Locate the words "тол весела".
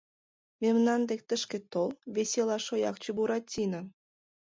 1.71-2.57